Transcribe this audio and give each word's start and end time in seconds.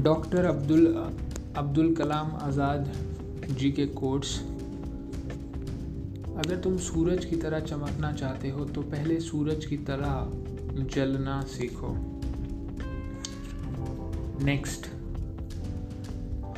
Doctor 0.00 0.44
Abdul 0.44 0.86
Abdul 1.56 1.94
Kalam 1.94 2.30
Azad 2.36 2.92
ji 3.50 3.70
के 3.70 3.86
quotes. 3.86 4.38
अगर 6.36 6.60
तुम 6.64 6.76
सूरज 6.78 7.24
की 7.24 7.36
तरह 7.36 7.60
चमकना 7.60 8.12
चाहते 8.12 8.50
हो 8.50 8.64
तो 8.64 8.82
पहले 8.82 9.18
सूरज 9.20 9.64
की 9.66 9.76
तरह 9.90 10.30
जलना 10.94 11.40
सीखो। 11.48 11.94
नेक्स्ट 14.44 14.86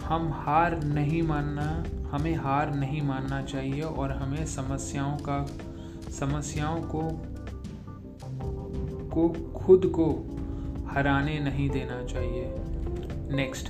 हम 0.04 0.30
हार 0.37 0.82
नहीं 0.84 1.23
मानना, 1.23 1.84
हमें 2.10 2.34
हार 2.37 2.74
नहीं 2.74 3.02
मानना 3.02 3.43
चाहिए 3.43 3.82
और 3.82 4.12
हमें 4.12 4.45
समस्याओं 4.46 5.16
का, 5.18 5.46
समस्याओं 6.10 6.82
को 6.95 7.02
को 9.10 9.29
खुद 9.56 9.93
को 9.98 10.06
हराने 10.88 11.38
नहीं 11.40 11.68
देना 11.70 12.02
चाहिए। 12.04 12.45
नेक्स्ट 13.32 13.68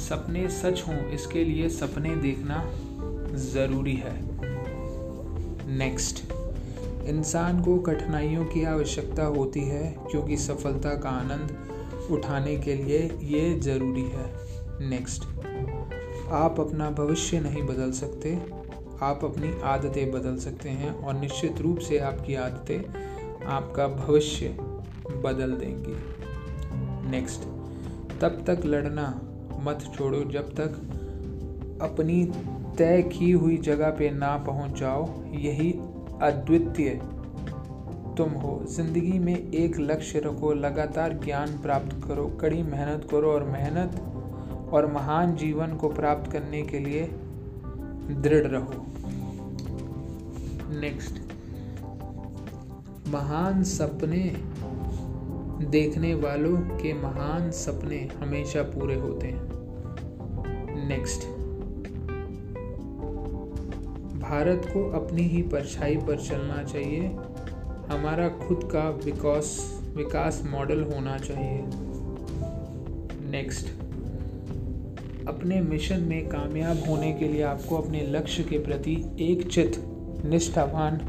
सपने 0.00 0.48
सच 0.50 0.82
हों, 0.88 0.96
इसके 1.10 1.44
लिए 1.44 1.68
सपने 1.68 2.14
देखना 2.16 2.64
ज़रूरी 3.44 3.94
है। 3.96 4.14
नेक्स्ट 5.76 6.22
इंसान 7.08 7.62
को 7.62 7.76
कठिनाइयों 7.78 8.44
की 8.44 8.64
आवश्यकता 8.64 9.24
होती 9.26 9.60
है, 9.60 9.84
क्योंकि 10.10 10.36
सफलता 10.36 10.94
का 10.94 11.10
आनंद 11.10 12.08
उठाने 12.10 12.56
के 12.56 12.74
लिए 12.74 12.98
ये 13.22 13.58
ज़रूरी 13.60 14.04
है। 14.04 14.88
नेक्स्ट 14.88 15.24
आप 16.32 16.60
अपना 16.60 16.90
भविष्य 16.90 17.40
नहीं 17.40 17.62
बदल 17.62 17.92
सकते, 17.92 18.34
आप 19.02 19.24
अपनी 19.24 19.52
आदतें 19.64 20.10
बदल 20.12 20.36
सकते 20.36 20.68
हैं 20.68 20.94
और 20.94 21.14
निश्चित 21.14 21.60
रूप 21.60 21.78
से 21.78 21.98
आपकी 22.00 22.34
आदतें 22.34 23.46
आपका 23.46 23.86
भविष्य 23.88 24.56
बदल 25.24 25.52
देंगी। 25.52 25.96
नेक्स्ट 27.10 27.51
तब 28.22 28.42
तक 28.46 28.64
लड़ना 28.64 29.06
मत 29.64 29.84
छोड़ो, 29.94 30.24
जब 30.24 30.50
तक 30.50 30.74
अपनी 31.82 32.24
तय 32.78 33.02
की 33.12 33.30
हुई 33.32 33.56
जगह 33.58 33.90
पे 33.90 34.10
ना 34.10 34.36
पहुँच 34.46 34.78
जाओ 34.80 35.08
यही 35.36 35.70
अद्वितीय 36.22 36.90
तुम 38.16 38.30
हो। 38.40 38.60
ज़िंदगी 38.68 39.18
में 39.18 39.34
एक 39.34 39.78
लक्ष्य 39.80 40.18
रखो, 40.18 40.52
लगातार 40.52 41.12
ज्ञान 41.18 41.58
प्राप्त 41.58 41.96
करो, 42.06 42.26
कड़ी 42.40 42.62
मेहनत 42.62 43.06
करो 43.10 43.32
और 43.32 43.44
मेहनत 43.44 44.70
और 44.72 44.86
महान 44.92 45.34
जीवन 45.36 45.76
को 45.76 45.88
प्राप्त 45.88 46.30
करने 46.32 46.62
के 46.62 46.78
लिए 46.78 47.02
दृढ़ 48.12 48.46
रहो। 48.46 48.84
नेक्स्ट 50.80 51.20
महान 53.08 53.62
सपने 53.62 54.24
देखने 55.70 56.14
वालों 56.14 56.56
के 56.56 56.94
महान 56.94 57.50
सपने 57.50 58.08
हमेशा 58.18 58.62
पूरे 58.62 58.94
होते 58.94 59.26
हैं। 59.26 59.42
नेक्स्ट 60.88 61.22
भारत 64.18 64.62
को 64.66 64.90
अपनी 64.90 65.22
ही 65.22 65.42
परछाई 65.42 65.96
पर 65.96 66.16
चलना 66.16 66.62
चाहिए। 66.62 67.00
हमारा 67.88 68.28
खुद 68.28 68.70
का 68.72 68.90
विकास 68.90 69.80
विकास 69.96 70.42
मॉडल 70.50 70.82
होना 70.82 71.18
चाहिए। 71.18 71.62
नेक्स्ट 73.30 73.66
अपने 75.28 75.60
मिशन 75.60 76.00
में 76.00 76.28
कामयाब 76.28 76.84
होने 76.88 77.12
के 77.12 77.28
लिए 77.28 77.42
आपको 77.42 77.76
अपने 77.76 78.06
लक्ष्य 78.06 78.42
के 78.42 78.58
प्रति 78.58 79.16
एक 79.20 79.48
चित 79.48 79.84
निष्ठावान 80.24 81.00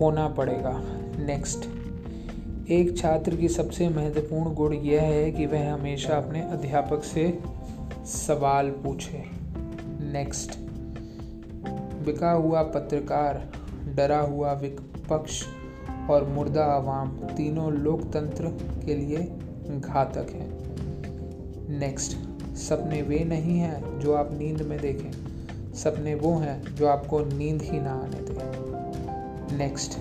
होना 0.00 0.28
पड़ेगा। 0.28 0.82
नेक्स्ट 1.18 1.85
एक 2.70 2.98
छात्र 2.98 3.36
की 3.36 3.48
सबसे 3.48 3.88
महत्वपूर्ण 3.88 4.54
गुण 4.54 4.72
यह 4.72 5.02
है 5.02 5.32
कि 5.32 5.46
वह 5.46 5.72
हमेशा 5.72 6.16
अपने 6.16 6.40
अध्यापक 6.42 7.04
से 7.04 7.38
सवाल 8.04 8.70
पूछे। 8.70 9.24
नेक्स्ट 10.12 10.58
बिका 12.06 12.30
हुआ 12.30 12.62
पत्रकार, 12.62 13.52
डरा 13.94 14.18
हुआ 14.18 14.52
विपक्ष 14.52 15.44
और 16.10 16.24
मुर्दा 16.24 16.64
आवाम 16.64 17.08
तीनों 17.08 17.72
लोकतंत्र 17.72 18.44
के 18.86 18.94
लिए 18.94 19.16
घातक 19.80 20.30
हैं। 20.30 20.58
नेक्स्ट 21.78 22.16
सपने 22.54 23.02
वे 23.02 23.24
नहीं 23.24 23.58
हैं 23.58 24.00
जो 24.00 24.14
आप 24.14 24.30
नींद 24.32 24.62
में 24.62 24.80
देखें। 24.80 25.10
सपने 25.74 26.14
वो 26.14 26.34
हैं 26.34 26.74
जो 26.74 26.86
आपको 26.86 27.20
नींद 27.20 27.62
ही 27.62 27.80
ना 27.80 27.92
आने 27.92 28.20
दें। 28.20 29.58
नेक्स्ट 29.58 29.98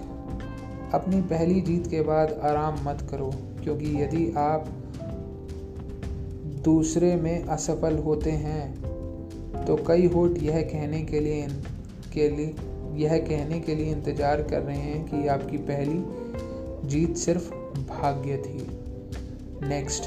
अपनी 0.95 1.21
पहली 1.21 1.61
जीत 1.61 1.87
के 1.87 2.01
बाद 2.01 2.39
आराम 2.43 2.75
मत 2.83 3.07
करो, 3.11 3.31
क्योंकि 3.63 4.01
यदि 4.01 4.31
आप 4.37 4.67
दूसरे 6.65 7.15
में 7.15 7.43
असफल 7.45 7.97
होते 7.97 8.31
हैं 8.31 9.65
तो 9.65 9.75
कई 9.87 10.07
होट 10.07 10.37
यह 10.43 10.61
कहने 10.63 11.01
के 11.03 11.19
लिए 11.19 11.47
के 12.13 12.29
लिए, 12.29 12.53
यह 12.95 13.17
कहने 13.19 13.59
के 13.59 13.75
लिए 13.75 13.91
इंतज़ार 13.91 14.41
कर 14.41 14.61
रहे 14.61 14.77
हैं 14.77 15.03
कि 15.05 15.27
आपकी 15.27 15.57
पहली 15.69 16.87
जीत 16.89 17.15
सिर्फ़ 17.17 17.49
भाग्य 17.89 18.37
थी। 18.37 18.67
नेक्स्ट 19.63 20.03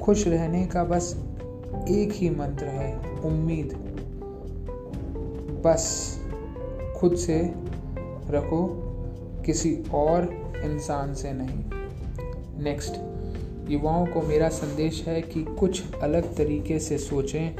खुश 0.00 0.26
रहने 0.28 0.64
का 0.66 0.84
बस 0.84 1.14
एक 1.90 2.12
ही 2.12 2.30
मंत्र 2.30 2.66
है, 2.66 2.94
उम्मीद। 3.24 3.72
बस। 5.64 6.19
खुद 7.00 7.16
से 7.16 7.54
रखो, 8.30 8.86
किसी 9.46 9.78
और 9.94 10.24
इंसान 10.64 11.14
से 11.14 11.32
नहीं। 11.32 11.64
नेक्स्ट 12.64 12.92
युवाओं 13.70 14.06
को 14.06 14.22
मेरा 14.22 14.48
संदेश 14.48 15.04
है 15.08 15.22
कि 15.22 15.44
कुछ 15.44 15.82
अलग 16.02 16.36
तरीके 16.36 16.78
से 16.78 16.98
सोचें, 16.98 17.56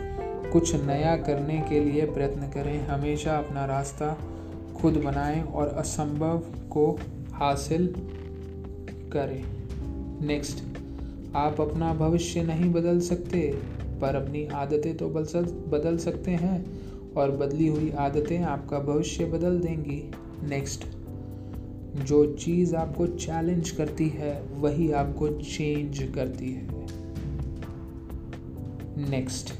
कुछ 0.51 0.75
नया 0.75 1.17
करने 1.17 1.67
के 1.69 1.81
लिए 1.81 2.07
प्रयत्न 2.07 2.41
करें। 2.41 2.87
हमेशा 2.87 3.37
अपना 3.37 3.65
रास्ता 3.65 4.19
खुद 4.77 4.95
बनाएँ 4.95 5.43
और 5.43 5.69
असंभव 5.69 6.39
को 6.71 6.99
हासिल 7.33 7.87
करें। 9.13 9.45
नेक्स्ट 10.27 10.65
आप 11.37 11.61
अपना 11.61 11.95
भविष्य 11.95 12.43
नहीं 12.43 12.73
बदल 12.73 13.01
सकते, 13.01 13.59
पर 14.01 14.15
अपनी 14.15 14.47
आदतें 14.47 14.97
तो 14.97 15.09
बदल 15.69 15.99
सकते 15.99 16.31
हैं। 16.31 16.80
और 17.17 17.31
बदली 17.31 17.67
हुई 17.67 17.91
आदतें 17.91 18.43
आपका 18.43 18.79
भविष्य 18.79 19.25
बदल 19.25 19.59
देंगी। 19.59 20.11
नेक्स्ट 20.49 20.85
जो 22.05 22.35
चीज़ 22.35 22.77
आपको 22.77 23.07
चैलेंज 23.07 23.71
करती 23.71 24.09
है, 24.09 24.43
वही 24.43 24.93
आपको 24.93 25.29
चेंज 25.29 26.13
करती 26.15 26.53
है। 26.53 26.69
नेक्स्ट 29.11 29.55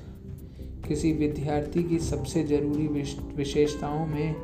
किसी 0.89 1.13
विद्यार्थी 1.13 1.85
की 1.85 1.99
सबसे 1.99 2.45
ज़रूरी 2.45 2.87
विशेषताओं 3.37 4.07
में 4.07 4.35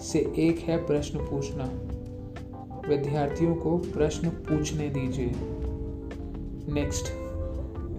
से 0.00 0.18
एक 0.18 0.58
है 0.58 0.86
प्रश्न 0.86 1.18
पूछना। 1.18 1.64
विद्यार्थियों 2.88 3.54
को 3.54 3.78
प्रश्न 3.78 4.28
पूछने 4.28 4.88
दीजिए। 4.88 5.32
नेक्स्ट 6.74 7.04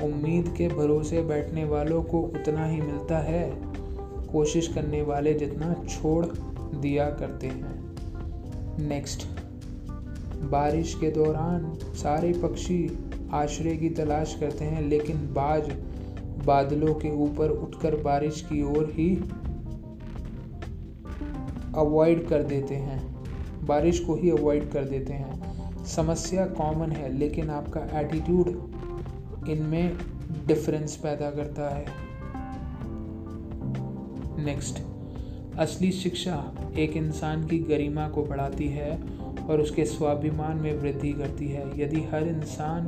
उम्मीद 0.03 0.53
के 0.57 0.67
भरोसे 0.67 1.21
बैठने 1.21 1.65
वालों 1.65 2.03
को 2.03 2.21
उतना 2.21 2.65
ही 2.65 2.81
मिलता 2.81 3.17
है? 3.17 3.66
कोशिश 4.31 4.67
करने 4.67 5.01
वाले 5.01 5.33
जितना 5.33 5.73
छोड़ 5.89 6.25
दिया 6.75 7.09
करते 7.09 7.47
हैं। 7.47 7.95
नेक्स्ट 8.87 9.27
बारिश 10.43 10.93
के 10.93 11.11
दौरान 11.11 11.73
सारे 11.83 12.33
पक्षी 12.33 12.99
आश्रय 13.33 13.77
की 13.77 13.89
तलाश 13.89 14.37
करते 14.39 14.65
हैं, 14.65 14.81
लेकिन 14.81 15.17
बाज 15.17 15.71
बादलों 16.45 16.93
के 16.93 17.11
ऊपर 17.11 17.49
उठकर 17.49 17.95
बारिश 17.95 18.41
की 18.41 18.63
ओर 18.63 18.89
ही 18.93 19.15
अवॉइड 21.75 22.27
कर 22.27 22.43
देते 22.43 22.75
हैं। 22.75 23.15
बारिश 23.65 23.99
को 23.99 24.15
ही 24.15 24.29
अवॉइड 24.29 24.71
कर 24.71 24.83
देते 24.83 25.13
हैं। 25.13 25.37
समस्या 25.85 26.45
कॉमन 26.45 26.91
है, 26.91 27.17
लेकिन 27.17 27.49
आपका 27.49 27.99
एटीट्यूड 27.99 28.47
इनमें 29.49 29.97
डिफरेंस 30.47 30.95
पैदा 30.95 31.31
करता 31.31 31.75
है। 31.75 32.06
नेक्स्ट 34.47 34.79
असली 35.59 35.91
शिक्षा 35.91 36.35
एक 36.77 36.97
इंसान 36.97 37.45
की 37.47 37.57
गरिमा 37.59 38.07
को 38.09 38.23
बढ़ाती 38.23 38.67
है 38.67 38.91
और 39.49 39.61
उसके 39.61 39.85
स्वाभिमान 39.85 40.57
में 40.57 40.73
वृद्धि 40.73 41.11
करती 41.13 41.47
है। 41.47 41.65
यदि 41.79 42.01
हर 42.11 42.27
इंसान 42.27 42.87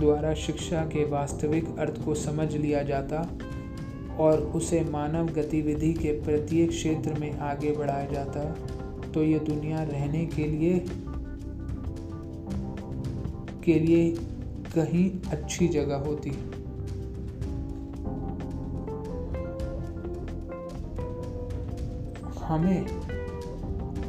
द्वारा 0.00 0.34
शिक्षा 0.34 0.80
के 0.86 1.04
वास्तविक 1.04 1.78
अर्थ 1.78 2.04
को 2.04 2.14
समझ 2.14 2.54
लिया 2.56 2.82
जाता 2.82 3.22
और 4.18 4.40
उसे 4.54 4.80
मानव 4.90 5.26
गतिविधि 5.32 5.92
के 5.92 6.12
प्रत्येक 6.22 6.70
क्षेत्र 6.70 7.14
में 7.20 7.38
आगे 7.38 7.72
बढ़ाया 7.72 8.06
जाता 8.06 8.44
तो 9.14 9.22
ये 9.22 9.38
दुनिया 9.38 9.82
रहने 9.84 10.24
के 10.26 10.44
लिए 10.46 10.84
के 13.64 13.78
लिए 13.80 14.10
कहीं 14.74 15.10
अच्छी 15.30 15.68
जगह 15.68 15.96
होती। 16.06 16.30
हमें 22.50 22.86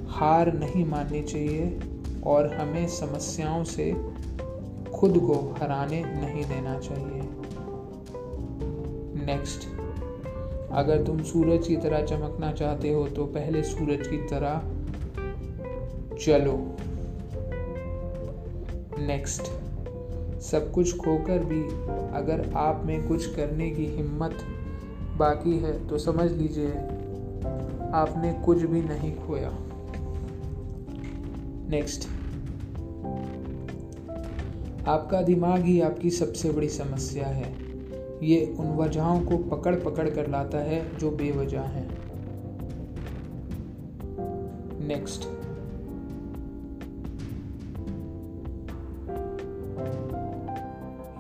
हार 0.10 0.54
नहीं 0.54 0.86
माननी 0.86 1.22
चाहिए 1.24 1.80
और 2.26 2.54
हमें 2.54 2.88
समस्याओं 2.88 3.64
से 3.64 3.92
खुद 4.94 5.18
को 5.18 5.56
हराने 5.62 6.04
नहीं 6.04 6.46
देना 6.46 6.80
चाहिए। 6.80 7.22
नेक्स्ट 9.26 9.68
अगर 10.72 11.04
तुम 11.04 11.24
सूरज 11.24 11.68
की 11.68 11.76
तरह 11.76 12.06
चमकना 12.06 12.52
चाहते 12.52 12.94
हो 12.94 13.08
तो 13.08 13.26
पहले 13.26 13.64
सूरज 13.64 14.08
की 14.08 14.18
तरह 14.18 14.62
चलो। 16.18 16.58
नेक्स्ट 19.00 19.42
सब 20.42 20.72
कुछ 20.72 20.98
खोकर 20.98 21.44
भी 21.44 21.62
अगर 22.18 22.52
आप 22.56 22.84
में 22.86 23.08
कुछ 23.08 23.36
करने 23.36 23.70
की 23.70 23.86
हिम्मत 23.86 24.38
बाकी 25.18 25.58
है 25.58 25.88
तो 25.88 25.98
समझ 25.98 26.32
लीजिए 26.32 26.72
आपने 27.94 28.34
कुछ 28.34 28.62
भी 28.62 28.82
नहीं 28.82 29.16
खोया। 29.16 29.52
नेक्स्ट 31.70 32.08
आपका 34.88 35.22
दिमाग 35.22 35.60
ही 35.62 35.82
आपकी 35.82 36.10
सबसे 36.10 36.50
बड़ी 36.50 36.70
समस्या 36.70 37.28
है। 37.28 37.56
ये 38.24 38.56
उन 38.60 38.68
वजहों 38.78 39.22
को 39.22 39.38
पकड़ 39.38 39.76
पकड़ 39.76 40.10
कर 40.10 40.30
लाता 40.30 40.58
है 40.58 40.98
जो 40.98 41.12
बेवजह 41.12 41.62
हैं। 41.62 41.90
नेक्स्ट 44.88 45.28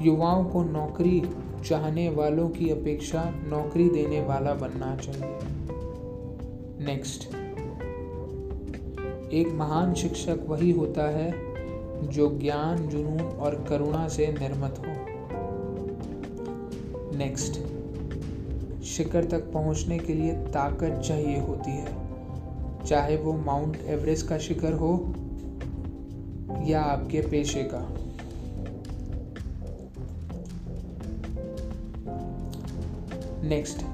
युवाओं 0.01 0.45
को 0.45 0.63
नौकरी 0.63 1.21
चाहने 1.65 2.09
वालों 2.09 2.49
की 2.49 2.69
अपेक्षा 2.69 3.23
नौकरी 3.47 3.89
देने 3.89 4.21
वाला 4.21 4.53
बनना 4.53 4.95
चाहिए। 4.95 5.50
नेक्स्ट 6.81 7.35
एक 9.33 9.51
महान 9.53 9.93
शिक्षक 9.93 10.39
वही 10.47 10.71
होता 10.71 11.09
है 11.09 11.31
जो 12.07 12.39
ज्ञान, 12.39 12.89
जुनून 12.89 13.21
और 13.21 13.65
करुणा 13.69 14.07
से 14.07 14.27
निर्मित 14.27 14.79
हो। 14.79 14.95
नेक्स्ट 17.17 17.59
शिखर 18.83 19.25
तक 19.25 19.51
पहुँचने 19.51 19.99
के 19.99 20.13
लिए 20.13 20.31
ताकत 20.31 21.01
चाहिए 21.07 21.39
होती 21.39 21.71
है। 21.71 21.95
चाहे 22.85 23.17
वो 23.17 23.33
माउंट 23.33 23.77
एवरेस्ट 23.85 24.27
का 24.27 24.37
शिखर 24.37 24.73
हो 24.73 25.13
या 26.67 26.81
आपके 26.81 27.21
पेशे 27.21 27.63
का। 27.63 27.97
नेक्स्ट 33.47 33.90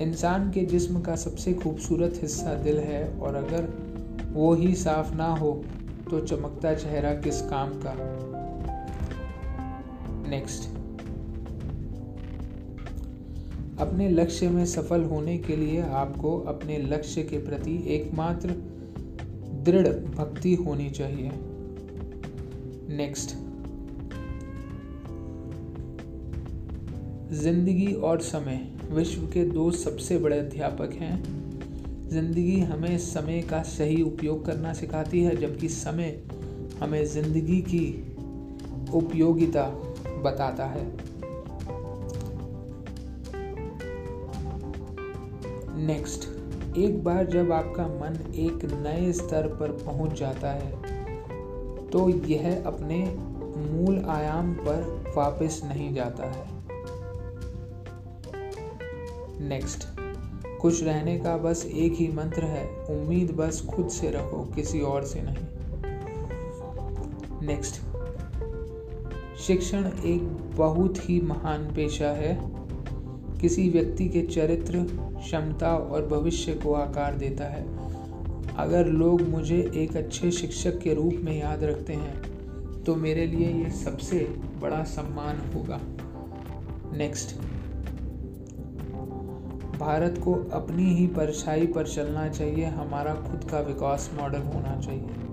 इंसान 0.00 0.50
के 0.50 0.64
जिस्म 0.64 1.00
का 1.00 1.16
सबसे 1.16 1.52
खूबसूरत 1.54 2.18
हिस्सा 2.22 2.54
दिल 2.54 2.78
है 2.78 3.18
और 3.18 3.34
अगर 3.34 3.68
वो 4.32 4.54
ही 4.54 4.74
साफ़ 4.74 5.14
ना 5.14 5.28
हो 5.34 5.64
तो 6.10 6.20
चमकता 6.20 6.74
चेहरा 6.74 7.14
किस 7.14 7.40
काम 7.42 7.70
का? 7.70 7.94
नेक्स्ट 10.30 10.68
अपने 13.80 14.08
लक्ष्य 14.08 14.48
में 14.48 14.66
सफल 14.66 15.04
होने 15.04 15.38
के 15.38 15.56
लिए 15.56 15.80
आपको 15.80 16.38
अपने 16.40 16.78
लक्ष्य 16.78 17.22
के 17.22 17.38
प्रति 17.38 17.84
एकमात्र 17.88 18.48
दृढ़ 19.64 19.88
भक्ति 19.88 20.54
होनी 20.54 20.90
चाहिए। 20.90 21.30
नेक्स्ट 22.96 23.36
ज़िंदगी 27.32 27.92
और 27.92 28.20
समय। 28.20 28.75
विश्व 28.90 29.22
के 29.22 29.44
दो 29.44 29.70
सबसे 29.70 30.18
बड़े 30.18 30.38
अध्यापक 30.38 30.92
हैं। 30.92 31.16
ज़िंदगी 32.10 32.58
हमें 32.60 32.96
समय 32.98 33.40
का 33.42 33.62
सही 33.62 34.02
उपयोग 34.02 34.44
करना 34.46 34.72
सिखाती 34.72 35.22
है, 35.22 35.34
जबकि 35.36 35.68
समय 35.68 36.18
हमें 36.80 37.04
ज़िंदगी 37.06 37.60
की 37.64 37.88
उपयोगिता 38.94 39.68
बताता 40.22 40.66
है। 40.66 40.84
नेक्स्ट, 45.86 46.28
एक 46.78 47.02
बार 47.04 47.26
जब 47.26 47.52
आपका 47.52 47.86
मन 47.86 48.18
एक 48.36 48.64
नए 48.76 49.12
स्तर 49.12 49.46
पर 49.60 49.70
पहुँच 49.84 50.18
जाता 50.20 50.52
है 50.52 50.94
तो 51.90 52.08
यह 52.26 52.62
अपने 52.66 53.04
मूल 53.72 54.04
आयाम 54.08 54.52
पर 54.58 55.12
वापस 55.16 55.60
नहीं 55.64 55.92
जाता 55.94 56.30
है। 56.30 56.55
नेक्स्ट 59.40 59.84
खुश 60.60 60.82
रहने 60.82 61.18
का 61.18 61.36
बस 61.36 61.64
एक 61.66 61.92
ही 61.92 62.08
मंत्र 62.08 62.44
है। 62.44 62.66
उम्मीद 62.90 63.30
बस 63.30 63.60
खुद 63.66 63.88
से 63.88 64.10
रखो, 64.10 64.44
किसी 64.54 64.80
और 64.80 65.04
से 65.04 65.22
नहीं। 65.22 65.44
नेक्स्ट 67.46 67.80
शिक्षण 69.38 69.90
एक 70.04 70.22
बहुत 70.56 71.08
ही 71.08 71.20
महान 71.20 71.64
पेशा 71.74 72.08
है। 72.08 72.38
किसी 73.40 73.68
व्यक्ति 73.70 74.08
के 74.08 74.22
चरित्र, 74.22 74.78
क्षमता 75.18 75.76
और 75.76 76.06
भविष्य 76.06 76.54
को 76.54 76.72
आकार 76.74 77.14
देता 77.14 77.44
है। 77.44 77.64
अगर 78.56 78.86
लोग 78.86 79.22
मुझे 79.22 79.72
एक 79.74 79.96
अच्छे 79.96 80.30
शिक्षक 80.30 80.78
के 80.78 80.94
रूप 80.94 81.14
में 81.14 81.38
याद 81.40 81.64
रखते 81.64 81.92
हैं 81.92 82.82
तो 82.84 82.94
मेरे 82.94 83.26
लिए 83.26 83.48
ये 83.64 83.70
सबसे 83.70 84.18
बड़ा 84.62 84.82
सम्मान 84.84 85.40
होगा। 85.54 85.80
नेक्स्ट 86.96 87.36
भारत 89.78 90.20
को 90.24 90.32
अपनी 90.52 90.84
ही 90.94 91.06
परछाई 91.06 91.66
पर 91.66 91.86
चलना 91.86 92.28
चाहिए, 92.28 92.64
हमारा 92.64 93.14
खुद 93.14 93.44
का 93.50 93.60
विकास 93.60 94.10
मॉडल 94.20 94.42
होना 94.44 94.80
चाहिए। 94.80 95.24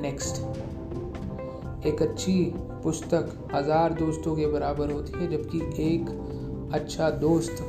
नेक्स्ट। 0.00 1.86
एक 1.86 2.02
अच्छी 2.02 2.34
पुस्तक 2.82 3.50
हज़ार 3.54 3.92
दोस्तों 3.92 4.36
के 4.36 4.46
बराबर 4.46 4.92
होती 4.92 5.12
है, 5.12 5.30
जबकि 5.30 5.58
एक 5.84 6.70
अच्छा 6.74 7.10
दोस्त 7.10 7.62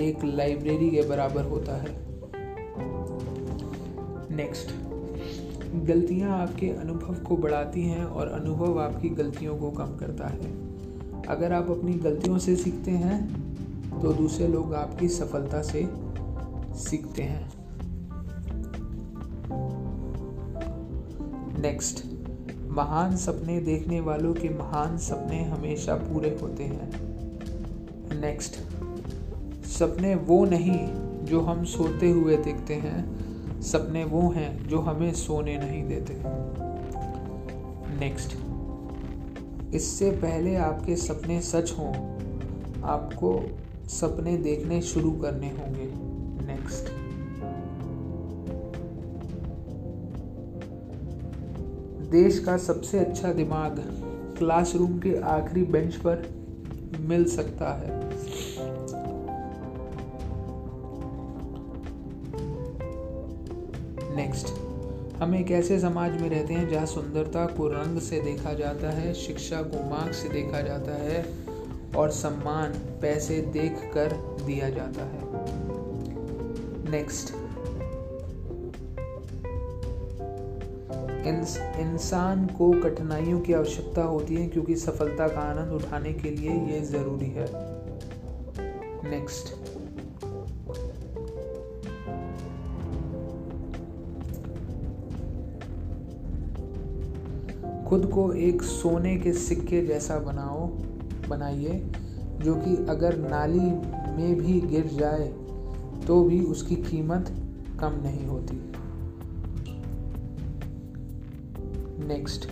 एक 0.00 0.24
लाइब्रेरी 0.24 0.90
के 0.90 1.02
बराबर 1.02 1.44
होता 1.44 1.76
है। 1.76 1.94
नेक्स्ट। 4.36 4.70
गलतियाँ 5.86 6.38
आपके 6.38 6.68
अनुभव 6.70 7.14
को 7.18 7.36
बढ़ाती 7.36 7.82
हैं 7.82 8.04
और 8.04 8.28
अनुभव 8.28 8.80
आपकी 8.80 9.08
गलतियों 9.08 9.56
को 9.56 9.70
कम 9.70 9.96
करता 9.96 10.26
है। 10.26 10.65
अगर 11.28 11.52
आप 11.52 11.70
अपनी 11.70 11.94
गलतियों 11.94 12.38
से 12.38 12.56
सीखते 12.56 12.90
हैं 12.90 14.00
तो 14.02 14.12
दूसरे 14.12 14.48
लोग 14.48 14.74
आपकी 14.74 15.08
सफलता 15.08 15.62
से 15.62 15.88
सीखते 16.78 17.22
हैं। 17.22 17.50
नेक्स्ट 21.60 22.04
महान 22.68 23.16
सपने 23.16 23.60
देखने 23.60 24.00
वालों 24.00 24.34
के 24.34 24.48
महान 24.48 24.98
सपने 24.98 25.42
हमेशा 25.44 25.94
पूरे 25.94 26.38
होते 26.42 26.64
हैं। 26.64 28.20
नेक्स्ट 28.20 28.54
सपने 29.68 30.14
वो 30.14 30.44
नहीं 30.44 30.78
जो 31.24 31.40
हम 31.40 31.64
सोते 31.64 32.10
हुए 32.10 32.36
देखते 32.36 32.74
हैं, 32.74 33.60
सपने 33.62 34.04
वो 34.04 34.28
हैं 34.30 34.68
जो 34.68 34.80
हमें 34.80 35.12
सोने 35.14 35.56
नहीं 35.58 35.82
देते। 35.88 36.14
नेक्स्ट 38.00 38.36
इससे 39.74 40.10
पहले 40.10 40.54
आपके 40.56 40.96
सपने 40.96 41.40
सच 41.40 41.72
हों, 41.78 41.92
आपको 42.82 43.40
सपने 43.88 44.36
देखने 44.36 44.80
शुरू 44.82 45.10
करने 45.12 45.50
होंगे। 45.50 45.90
नेक्स्ट 46.46 46.90
देश 52.10 52.38
का 52.38 52.56
सबसे 52.56 52.98
अच्छा 52.98 53.32
दिमाग 53.32 53.78
क्लासरूम 54.38 54.98
के 54.98 55.16
आखिरी 55.18 55.62
बेंच 55.62 55.94
पर 55.96 56.26
मिल 57.00 57.24
सकता 57.24 57.72
है। 57.74 57.95
हम 65.18 65.34
एक 65.34 65.50
ऐसे 65.50 65.78
समाज 65.80 66.20
में 66.20 66.28
रहते 66.30 66.54
हैं 66.54 66.68
जहाँ 66.68 66.86
सुंदरता 66.86 67.46
को 67.46 67.68
रंग 67.68 68.00
से 68.00 68.20
देखा 68.20 68.52
जाता 68.52 68.90
है, 68.90 69.12
शिक्षा 69.14 69.62
को 69.62 69.84
मार्ग 69.90 70.12
से 70.12 70.28
देखा 70.28 70.60
जाता 70.60 70.94
है 70.94 71.24
और 71.96 72.10
सम्मान 72.10 72.72
पैसे 73.02 73.40
देख 73.52 73.90
कर 73.94 74.12
दिया 74.46 74.68
जाता 74.70 75.04
है। 75.04 75.20
नेक्स्ट 76.90 77.34
इंसान 81.78 82.46
को 82.46 82.70
कठिनाइयों 82.82 83.40
की 83.40 83.52
आवश्यकता 83.52 84.02
होती 84.02 84.34
है 84.34 84.46
क्योंकि 84.48 84.76
सफलता 84.76 85.28
का 85.28 85.40
आनंद 85.40 85.72
उठाने 85.72 86.12
के 86.12 86.30
लिए 86.30 86.50
ये 86.50 86.80
ज़रूरी 86.80 87.30
है। 87.30 87.46
नेक्स्ट 89.10 89.65
खुद 97.88 98.06
को 98.06 98.32
एक 98.32 98.62
सोने 98.62 99.16
के 99.16 99.32
सिक्के 99.32 99.86
जैसा 99.86 100.18
बनाओ, 100.18 100.66
बनाइए, 101.28 101.90
जो 102.36 102.54
कि 102.54 102.76
अगर 102.88 103.16
नाली 103.18 103.70
में 104.16 104.34
भी 104.36 104.60
गिर 104.60 104.86
जाए 104.86 105.28
तो 106.06 106.22
भी 106.24 106.40
उसकी 106.40 106.76
कीमत 106.76 107.30
कम 107.80 108.00
नहीं 108.02 108.26
होती। 108.26 108.56
नेक्स्ट 112.06 112.48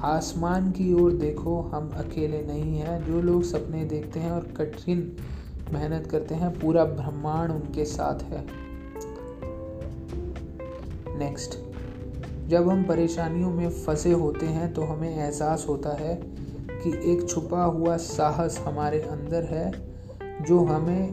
आसमान 0.00 0.70
की 0.70 0.92
ओर 0.92 1.12
देखो, 1.12 1.60
हम 1.60 1.88
अकेले 1.88 2.42
नहीं 2.42 2.78
हैं। 2.78 3.04
जो 3.06 3.20
लोग 3.20 3.42
सपने 3.42 3.84
देखते 3.84 4.20
हैं 4.20 4.30
और 4.30 4.42
कठिन 4.56 5.16
मेहनत 5.72 6.06
करते 6.06 6.34
हैं, 6.34 6.50
पूरा 6.60 6.84
ब्रह्मांड 6.84 7.52
उनके 7.52 7.84
साथ 7.84 8.22
है। 8.22 8.46
नेक्स्ट 11.18 11.67
जब 12.48 12.68
हम 12.68 12.84
परेशानियों 12.84 13.50
में 13.50 13.70
फंसे 13.70 14.12
होते 14.12 14.46
हैं 14.46 14.72
तो 14.74 14.82
हमें 14.82 15.16
एहसास 15.16 15.66
होता 15.68 15.90
है 15.90 16.14
कि 16.72 16.90
एक 17.12 17.28
छुपा 17.28 17.64
हुआ 17.64 17.96
साहस 17.96 18.58
हमारे 18.58 19.00
अंदर 19.00 19.44
है 19.44 19.72
जो 20.44 20.64
हमें 20.64 21.12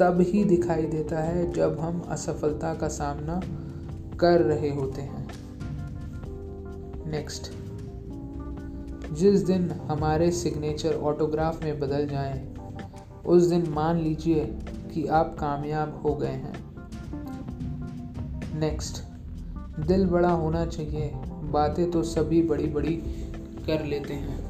तब 0.00 0.20
ही 0.20 0.44
दिखाई 0.44 0.82
देता 0.82 1.18
है 1.18 1.52
जब 1.52 1.78
हम 1.80 2.00
असफलता 2.00 2.74
का 2.74 2.88
सामना 2.88 3.40
कर 4.20 4.40
रहे 4.40 4.70
होते 4.70 5.02
हैं। 5.02 5.28
नेक्स्ट 7.06 7.50
जिस 9.12 9.40
दिन 9.40 9.70
हमारे 9.70 10.30
सिग्नेचर 10.30 10.94
ऑटोग्राफ 10.94 11.64
में 11.64 11.80
बदल 11.80 12.06
जाएँ, 12.06 12.54
उस 13.26 13.42
दिन 13.42 13.66
मान 13.68 13.96
लीजिए 13.96 14.44
कि 14.94 15.06
आप 15.06 15.36
कामयाब 15.40 16.00
हो 16.06 16.14
गए 16.14 16.36
हैं। 16.36 16.54
नेक्स्ट 18.60 19.13
दिल 19.80 20.06
बड़ा 20.06 20.30
होना 20.30 20.66
चाहिए। 20.66 21.10
बातें 21.52 21.90
तो 21.90 22.02
सभी 22.02 22.42
बड़ी 22.42 22.66
बड़ी 22.66 22.96
कर 23.66 23.84
लेते 23.84 24.14
हैं। 24.14 24.42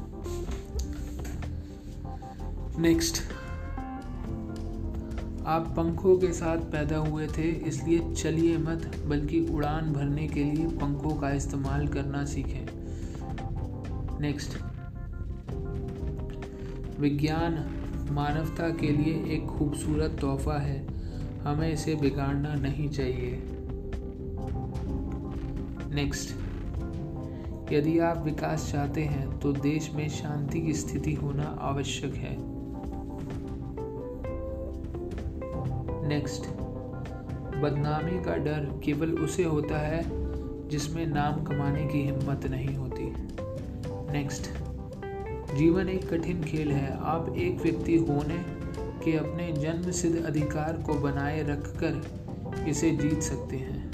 नेक्स्ट 2.79 3.21
आप 5.45 5.73
पंखों 5.77 6.17
के 6.17 6.33
साथ 6.33 6.57
पैदा 6.57 6.97
हुए 6.97 7.27
थे, 7.27 7.49
इसलिए 7.49 8.13
चलिए 8.13 8.57
मत, 8.57 8.91
बल्कि 9.05 9.47
उड़ान 9.51 9.93
भरने 9.93 10.27
के 10.27 10.43
लिए 10.43 10.67
पंखों 10.67 11.15
का 11.15 11.29
इस्तेमाल 11.29 11.87
करना 11.87 12.25
सीखें। 12.25 12.65
नेक्स्ट 14.21 14.57
विज्ञान 16.99 17.53
मानवता 18.11 18.69
के 18.69 18.87
लिए 18.87 19.13
एक 19.35 19.47
खूबसूरत 19.47 20.17
तोहफा 20.21 20.57
है। 20.57 20.85
हमें 21.43 21.73
इसे 21.73 21.95
बिगाड़ना 21.95 22.55
नहीं 22.55 22.89
चाहिए। 22.89 23.54
नेक्स्ट 25.95 27.73
यदि 27.73 27.99
आप 27.99 28.17
विकास 28.17 28.71
चाहते 28.71 29.01
हैं 29.01 29.37
तो 29.39 29.51
देश 29.53 29.89
में 29.93 30.07
शांति 30.09 30.61
की 30.61 30.73
स्थिति 30.73 31.13
होना 31.13 31.43
आवश्यक 31.61 32.15
है। 32.15 32.35
नेक्स्ट 36.07 36.49
बदनामी 37.57 38.23
का 38.23 38.35
डर 38.37 38.69
केवल 38.83 39.13
उसे 39.19 39.43
होता 39.43 39.77
है, 39.77 40.01
जिसमें 40.69 41.05
नाम 41.05 41.43
कमाने 41.43 41.85
की 41.85 42.01
हिम्मत 42.01 42.45
नहीं 42.45 42.75
होती। 42.75 43.11
नेक्स्ट 44.13 44.49
जीवन 45.55 45.89
एक 45.89 46.09
कठिन 46.09 46.43
खेल 46.43 46.71
है। 46.71 46.97
आप 46.97 47.33
एक 47.37 47.61
व्यक्ति 47.61 47.97
होने 47.97 48.43
के 49.05 49.17
अपने 49.17 49.51
जन्म 49.53 49.91
सिद्ध 49.91 50.25
अधिकार 50.25 50.83
को 50.85 50.93
बनाए 50.93 51.41
रखकर 51.43 52.65
इसे 52.67 52.91
जीत 52.91 53.21
सकते 53.21 53.57
हैं। 53.57 53.84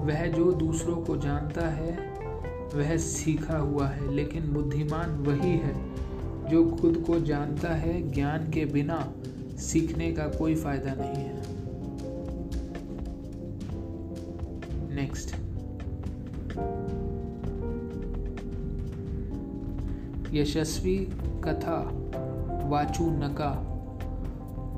वह 0.00 0.26
जो 0.26 0.52
दूसरों 0.52 0.96
को 0.96 1.16
जानता 1.16 1.68
है, 1.68 2.10
वह 2.74 2.96
सीखा 2.96 3.58
हुआ 3.58 3.88
है, 3.88 4.12
लेकिन 4.12 4.52
बुद्धिमान 4.52 5.10
वही 5.10 5.50
है 5.50 5.74
जो 6.50 6.64
खुद 6.76 7.04
को 7.06 7.20
जानता 7.20 7.74
है, 7.74 8.10
ज्ञान 8.12 8.50
के 8.50 8.64
बिना 8.64 9.12
सीखने 9.58 10.12
का 10.12 10.26
कोई 10.28 10.54
फ़ायदा 10.54 10.94
नहीं 10.94 11.24
है। 11.24 11.42
नेक्स्ट 14.94 15.34
यशस्वी 20.34 20.96
कथा, 21.44 21.78
वाचू 22.68 23.10
नका, 23.10 23.52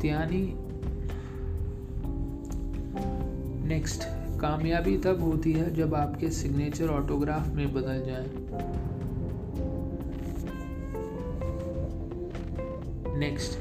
त्यानी। 0.03 0.55
नेक्स्ट 3.69 4.03
कामयाबी 4.43 4.97
तब 4.97 5.21
होती 5.23 5.53
है 5.53 5.75
जब 5.75 5.95
आपके 5.95 6.31
सिग्नेचर 6.31 6.89
ऑटोग्राफ 6.89 7.49
में 7.49 7.73
बदल 7.75 8.03
जाए। 8.07 8.27
नेक्स्ट 13.19 13.59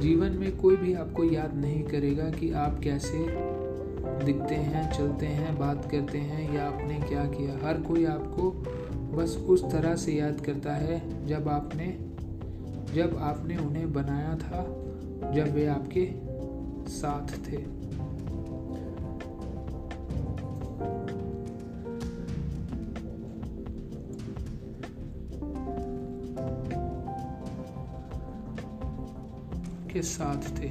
जीवन 0.00 0.32
में 0.32 0.56
कोई 0.56 0.76
भी 0.76 0.92
आपको 0.94 1.24
याद 1.24 1.54
नहीं 1.54 1.82
करेगा 1.82 2.30
कि 2.30 2.50
आप 2.52 2.78
कैसे 2.78 3.18
दिखते 4.24 4.54
हैं, 4.54 4.90
चलते 4.92 5.26
हैं, 5.26 5.58
बात 5.58 5.90
करते 5.90 6.18
हैं 6.18 6.54
या 6.54 6.66
आपने 6.66 7.00
क्या 7.00 7.24
किया। 7.24 7.66
हर 7.66 7.80
कोई 7.80 8.04
आपको 8.04 8.50
बस 9.16 9.36
उस 9.48 9.64
तरह 9.64 9.96
से 9.96 10.12
याद 10.12 10.40
करता 10.40 10.74
है 10.74 11.00
जब 11.26 11.48
आपने 11.48 11.86
जब 12.94 13.16
आपने 13.20 13.56
उन्हें 13.56 13.92
बनाया 13.92 14.34
था, 14.36 14.62
जब 15.34 15.54
वे 15.54 15.66
आपके 15.66 16.08
साथ 16.90 17.36
थे। 17.48 17.77
के 29.98 30.02
साथ 30.02 30.42
थे। 30.58 30.68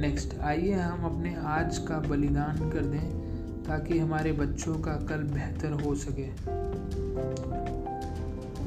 नेक्स्ट 0.00 0.38
आइए 0.40 0.72
हम 0.72 1.04
अपने 1.04 1.34
आज 1.34 1.78
का 1.78 1.98
बलिदान 2.00 2.70
कर 2.70 2.80
दें, 2.80 3.62
ताकि 3.62 3.98
हमारे 3.98 4.32
बच्चों 4.32 4.74
का 4.74 4.92
कल 4.92 5.22
बेहतर 5.32 5.72
हो 5.72 5.94
सके। 5.94 6.28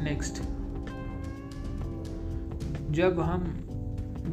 नेक्स्ट 0.03 0.41
जब 2.91 3.19
हम 3.19 3.43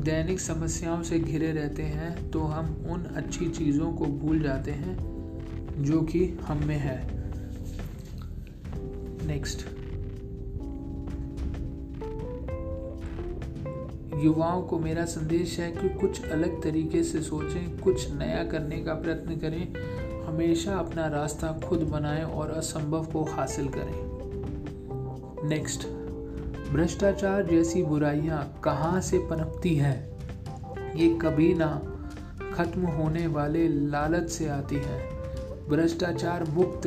दैनिक 0.05 0.41
समस्याओं 0.41 1.03
से 1.03 1.19
घिरे 1.19 1.53
रहते 1.53 1.83
हैं 1.83 2.31
तो 2.31 2.41
हम 2.41 2.77
उन 2.91 3.05
अच्छी 3.17 3.49
चीज़ों 3.49 3.93
को 3.93 4.05
भूल 4.05 4.43
जाते 4.43 4.71
हैं 4.71 5.13
जो 5.78 6.00
कि 6.00 6.38
हम 6.43 6.66
में 6.66 6.76
है। 6.76 7.25
नेक्स्ट 9.26 9.66
युवाओं 14.25 14.62
को 14.62 14.78
मेरा 14.78 15.04
संदेश 15.04 15.61
है 15.61 15.73
कि 15.73 15.88
कुछ 15.88 16.31
अलग 16.31 16.62
तरीके 16.62 17.02
से 17.02 17.23
सोचें, 17.23 17.78
कुछ 17.81 18.11
नया 18.11 18.45
करने 18.45 18.76
का 18.76 18.95
प्रयत्न 18.95 19.37
करें। 19.37 19.75
हमेशा 20.25 20.76
अपना 20.76 21.07
रास्ता 21.07 21.61
खुद 21.64 21.81
बनाएँ 21.81 22.23
और 22.23 22.50
असंभव 22.50 23.04
को 23.04 23.25
हासिल 23.25 23.69
करें। 23.69 24.14
नेक्स्ट 25.49 25.87
भ्रष्टाचार 26.73 27.47
जैसी 27.47 27.83
बुराइयाँ 27.83 28.61
कहाँ 28.64 29.00
से 29.00 29.19
पनपती 29.19 29.76
हैं? 29.76 30.14
ये 30.97 31.19
कभी 31.19 31.54
ना 31.54 31.83
खत्म 32.54 32.87
होने 32.87 33.26
वाले 33.26 33.69
लालच 33.69 34.31
से 34.31 34.49
आती 34.49 34.76
है। 34.76 35.13
भ्रष्टाचार 35.68 36.44
मुक्त 36.50 36.87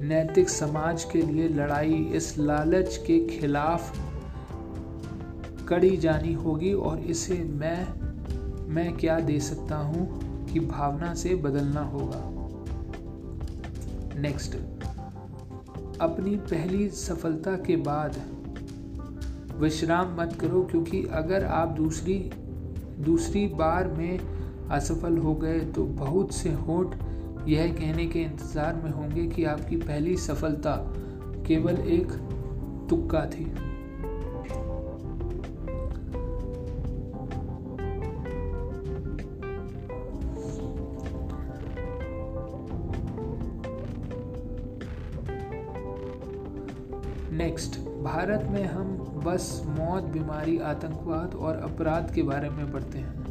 नैतिक 0.00 0.48
समाज 0.48 1.04
के 1.04 1.22
लिए 1.22 1.48
लड़ाई 1.48 1.94
इस 1.94 2.38
लालच 2.38 2.96
के 2.96 3.26
खिलाफ 3.26 3.98
कड़ी 5.68 5.96
जानी 5.96 6.32
होगी 6.32 6.72
और 6.72 6.98
इसे 6.98 7.34
मैं 7.34 7.86
मैं 8.74 8.96
क्या 8.96 9.20
दे 9.20 9.40
सकता 9.40 9.76
हूँ 9.76 10.06
कि 10.46 10.60
भावना 10.60 11.14
से 11.14 11.34
बदलना 11.34 11.80
होगा? 11.80 12.20
नेक्स्ट 14.20 14.54
अपनी 16.00 16.36
पहली 16.36 16.88
सफलता 16.88 17.56
के 17.56 17.76
बाद 17.76 18.16
विश्राम 19.56 20.16
मत 20.20 20.38
करो 20.40 20.62
क्योंकि 20.62 21.04
अगर 21.12 21.44
आप 21.44 21.68
दूसरी 21.68 22.18
दूसरी 23.00 23.46
बार 23.46 23.88
में 23.88 24.18
असफल 24.68 25.18
हो 25.18 25.34
गए 25.34 25.60
तो 25.60 25.84
बहुत 25.84 26.34
से 26.34 26.52
होठ 26.52 26.94
यह 27.48 27.72
कहने 27.72 28.06
के 28.06 28.18
इंतज़ार 28.18 28.74
में 28.74 28.90
होंगे 28.90 29.26
कि 29.26 29.44
आपकी 29.44 29.76
पहली 29.76 30.16
सफलता 30.16 30.76
केवल 31.46 31.76
एक 31.88 32.12
तुक्का 32.90 33.24
थी। 33.26 33.44
नेक्स्ट 47.36 47.78
भारत 48.02 48.46
में 48.50 48.64
हम 48.64 48.96
बस, 49.24 49.62
मौत, 49.68 50.04
बीमारी, 50.04 50.58
आतंकवाद 50.58 51.34
और 51.34 51.56
अपराध 51.56 52.12
के 52.14 52.22
बारे 52.22 52.50
में 52.50 52.72
पढ़ते 52.72 52.98
हैं। 52.98 53.25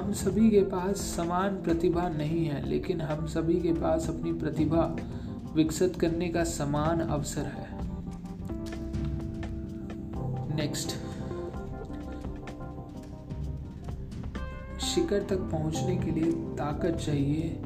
हम 0.00 0.12
सभी 0.12 0.48
के 0.50 0.60
पास 0.60 0.96
समान 1.16 1.56
प्रतिभा 1.56 2.08
नहीं 2.08 2.44
है, 2.46 2.68
लेकिन 2.68 3.00
हम 3.00 3.26
सभी 3.26 3.54
के 3.54 3.72
पास 3.72 4.08
अपनी 4.08 4.32
प्रतिभा 4.32 4.84
विकसित 5.54 5.96
करने 5.96 6.28
का 6.28 6.44
समान 6.44 7.00
अवसर 7.00 7.42
है। 7.42 7.68
नेक्स्ट 10.56 10.90
शिखर 14.80 15.26
तक 15.30 15.48
पहुँचने 15.52 15.96
के 15.96 16.10
लिए 16.10 16.32
ताकत 16.56 16.96
चाहिए 16.96 17.60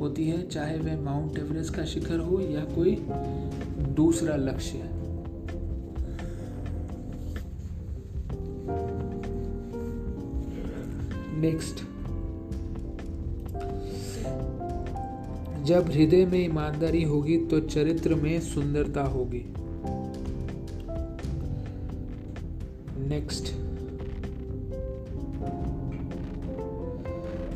होती 0.00 0.28
है, 0.28 0.48
चाहे 0.48 0.78
वह 0.78 1.00
माउंट 1.00 1.38
एवरेस्ट 1.38 1.74
का 1.74 1.84
शिखर 1.84 2.18
हो 2.18 2.40
या 2.40 2.64
कोई 2.74 2.96
दूसरा 3.96 4.36
लक्ष्य। 4.36 4.95
नेक्स्ट 11.46 11.84
जब 15.64 15.90
हृदय 15.90 16.24
में 16.26 16.38
ईमानदारी 16.38 17.02
होगी 17.02 17.36
तो 17.46 17.60
चरित्र 17.60 18.14
में 18.14 18.40
सुंदरता 18.40 19.02
होगी। 19.04 19.42
नेक्स्ट 23.08 23.52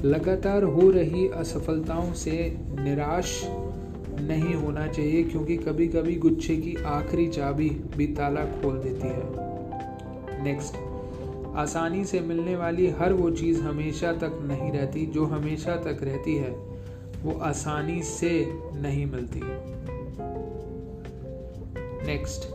लगातार 0.04 0.62
हो 0.62 0.90
रही 0.90 1.28
असफलताओं 1.28 2.12
से 2.12 2.37
निराश 2.80 3.40
नहीं 3.47 4.54
होना 4.54 4.87
चाहिए, 4.87 5.23
क्योंकि 5.23 5.56
कभी 5.56 5.88
कभी 5.88 6.14
गुच्छे 6.16 6.56
की 6.56 6.75
आखिरी 6.88 7.26
चाबी 7.28 7.68
भी 7.97 8.06
ताला 8.14 8.44
खोल 8.44 8.78
देती 8.78 9.09
है। 9.09 10.44
नेक्स्ट 10.44 10.76
आसानी 11.57 12.04
से 12.04 12.21
मिलने 12.21 12.57
वाली 12.57 12.90
हर 12.90 13.12
वो 13.12 13.30
चीज़ 13.30 13.61
हमेशा 13.61 14.12
तक 14.12 14.38
नहीं 14.42 14.73
रहती, 14.73 15.07
जो 15.07 15.25
हमेशा 15.25 15.76
तक 15.76 15.99
रहती 16.02 16.37
है, 16.37 16.50
वो 17.23 17.38
आसानी 17.38 18.02
से 18.02 18.52
नहीं 18.75 19.07
मिलती। 19.07 19.40
नेक्स्ट 22.07 22.49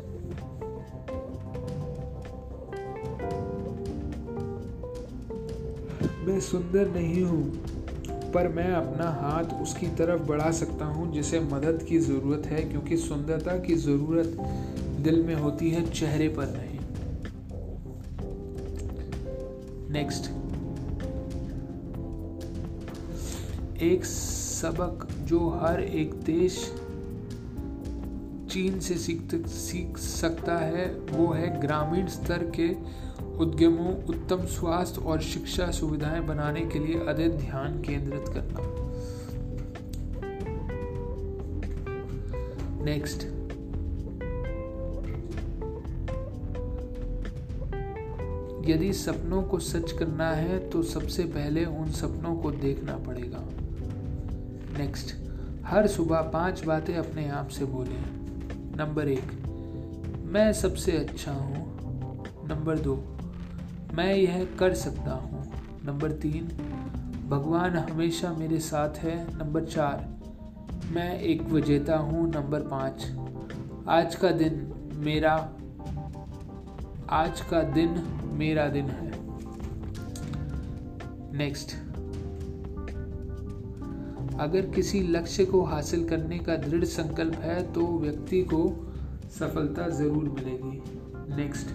मैं 6.28 6.40
सुंदर 6.40 6.88
नहीं 6.88 7.24
हूँ, 7.24 7.44
पर 8.32 8.48
मैं 8.48 8.72
अपना 8.72 9.10
हाथ 9.10 9.62
उसकी 9.62 9.88
तरफ़ 9.88 10.22
बढ़ा 10.22 10.52
सकता 10.52 10.86
हूँ, 10.86 11.14
जिसे 11.14 11.40
मदद 11.40 11.86
की 11.90 12.00
ज़रूरत 12.00 12.46
है, 12.46 12.62
क्योंकि 12.62 12.98
सुंदरता 12.98 13.58
की 13.58 13.75
ज़रूरत 13.75 14.38
दिल 15.00 15.24
में 15.24 15.36
होती 15.36 15.70
है, 15.70 15.90
चेहरे 15.92 16.30
पर 16.30 16.46
नहीं। 16.46 16.65
नेक्स्ट 19.96 20.25
एक 23.82 24.06
सबक 24.06 25.08
जो 25.20 25.50
हर 25.50 25.80
एक 25.80 26.14
देश 26.14 26.58
चीन 28.52 28.80
से 28.80 28.96
सीख 28.96 29.48
सीख 29.48 29.98
सकता 29.98 30.58
है, 30.58 30.86
वो 30.96 31.32
है 31.34 31.62
ग्रामीण 31.62 32.08
स्तर 32.08 32.52
के 32.60 32.70
उद्यमों, 33.38 34.05
उत्तम 34.05 34.46
स्वास्थ्य 34.46 35.01
और 35.01 35.22
शिक्षा 35.22 35.72
सुविधाएँ 35.72 36.22
बनाने 36.22 36.62
के 36.62 36.79
लिए 36.79 37.00
अधिक 37.00 37.31
ध्यान 37.31 37.81
केंद्रित 37.81 38.25
करना। 38.27 38.72
नेक्स्ट 42.86 43.24
यदि 48.68 48.94
सपनों 48.94 49.42
को 49.44 49.60
सच 49.60 49.92
करना 49.92 50.30
है 50.32 50.58
तो 50.70 50.84
सबसे 50.84 51.24
पहले 51.24 51.66
उन 51.66 51.92
सपनों 51.92 52.36
को 52.36 52.51
देखना 52.51 52.98
पड़ेगा। 52.98 53.44
नेक्स्ट 54.78 55.16
हर 55.66 55.88
सुबह 55.88 56.22
पाँच 56.22 56.64
बातें 56.66 56.96
अपने 56.96 57.30
आप 57.30 57.48
से 57.48 57.66
बोलें। 57.66 58.04
नंबर 58.78 59.08
एक, 59.08 59.32
मैं 60.25 60.54
सबसे 60.54 60.92
अच्छा 60.92 61.32
हूँ। 61.32 62.25
नंबर 62.48 62.80
दो, 62.80 62.96
मैं 63.94 64.14
यह 64.16 64.48
कर 64.60 64.74
सकता 64.74 65.12
हूँ। 65.12 65.44
नंबर 65.86 66.12
तीन, 66.12 66.48
भगवान 67.30 67.78
हमेशा 67.78 68.32
मेरे 68.34 68.60
साथ 68.60 68.98
है। 68.98 69.16
नंबर 69.38 69.66
चार, 69.66 70.08
मैं 70.92 71.20
एक 71.20 71.42
विजेता 71.42 71.98
हूँ। 71.98 72.28
नंबर 72.32 72.60
पाँच, 72.60 73.06
आज 73.88 74.16
का 74.16 74.32
दिन 74.32 74.74
मेरा, 74.96 75.36
आज 77.10 77.42
का 77.42 77.62
दिन 77.62 78.15
मेरा 78.36 78.68
दिन 78.68 78.90
है। 78.90 79.12
नेक्स्ट 81.38 81.74
अगर 84.40 84.66
किसी 84.66 85.00
लक्ष्य 85.02 85.46
को 85.46 85.62
हासिल 85.64 86.08
करने 86.10 86.38
का 86.40 86.56
दृढ़ 86.58 86.84
संकल्प 86.86 87.36
है 87.42 87.62
तो 87.74 87.88
व्यक्ति 88.00 88.42
को 88.44 88.64
सफलता 89.40 89.88
ज़रूर 89.92 90.30
मिलेगी। 90.30 91.36
नेक्स्ट 91.36 91.68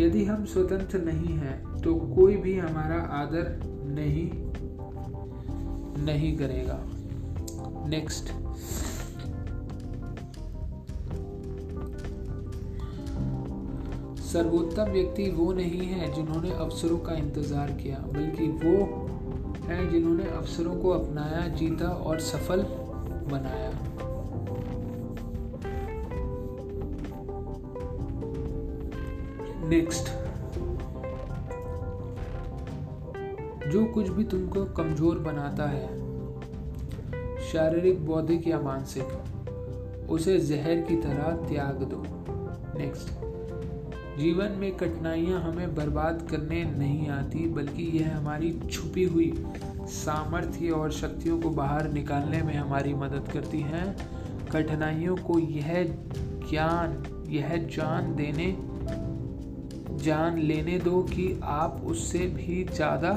यदि 0.00 0.24
हम 0.24 0.44
स्वतंत्र 0.44 0.98
नहीं 1.02 1.36
हैं 1.38 1.56
तो 1.82 1.94
कोई 2.14 2.36
भी 2.36 2.56
हमारा 2.58 3.00
आदर 3.14 3.58
नहीं 3.90 4.30
नहीं 6.04 6.36
करेगा। 6.38 6.78
नेक्स्ट 7.88 8.32
सर्वोत्तम 14.32 14.90
व्यक्ति 14.92 15.28
वो 15.30 15.52
नहीं 15.52 15.86
है 15.86 16.12
जिन्होंने 16.14 16.50
अवसरों 16.50 16.98
का 16.98 17.14
इंतज़ार 17.14 17.70
किया, 17.72 17.96
बल्कि 18.08 18.46
वो 18.58 18.84
हैं 19.66 19.88
जिन्होंने 19.90 20.28
अवसरों 20.28 20.76
को 20.76 20.90
अपनाया, 20.90 21.46
जीता 21.48 21.88
और 21.88 22.20
सफल 22.20 22.62
बनाया। 23.30 23.70
नेक्स्ट 29.68 30.08
जो 33.68 33.84
कुछ 33.84 34.08
भी 34.08 34.24
तुमको 34.24 34.64
कमज़ोर 34.74 35.18
बनाता 35.18 35.68
है, 35.68 35.86
शारीरिक, 37.42 38.04
बौद्धिक 38.06 38.48
या 38.48 38.60
मानसिक, 38.60 40.08
उसे 40.10 40.38
जहर 40.38 40.80
की 40.80 40.96
तरह 40.96 41.46
त्याग 41.48 41.82
दो। 41.84 42.02
नेक्स्ट 42.78 43.31
जीवन 44.18 44.52
में 44.52 44.72
कठिनाइयाँ 44.76 45.40
हमें 45.40 45.74
बर्बाद 45.74 46.26
करने 46.30 46.64
नहीं 46.64 47.08
आती, 47.08 47.46
बल्कि 47.48 47.82
यह 47.98 48.16
हमारी 48.16 48.52
छुपी 48.72 49.04
हुई 49.04 49.32
सामर्थ्य 49.88 50.70
और 50.70 50.92
शक्तियों 50.92 51.40
को 51.40 51.50
बाहर 51.50 51.90
निकालने 51.92 52.42
में 52.42 52.54
हमारी 52.54 52.94
मदद 52.94 53.28
करती 53.32 53.60
हैं। 53.60 53.96
कठिनाइयों 54.50 55.16
को 55.16 55.38
यह 55.38 55.84
ज्ञान, 56.50 57.02
यह 57.28 57.56
जान 57.76 58.14
देने, 58.16 58.56
जान 60.04 60.38
लेने 60.38 60.78
दो 60.78 61.02
कि 61.02 61.40
आप 61.44 61.82
उससे 61.84 62.18
भी 62.18 62.64
ज़्यादा 62.64 63.12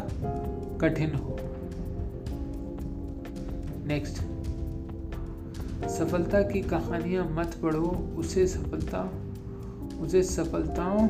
कठिन 0.82 1.16
हो। 1.16 1.38
नेक्स्ट 3.88 4.24
सफलता 5.90 6.42
की 6.42 6.62
कहानियाँ 6.62 7.28
मत 7.32 7.60
पढ़ो, 7.64 8.16
उसे 8.18 8.48
सफलता 8.48 9.10
उसे 10.02 10.24
सफलताओं 10.24 11.10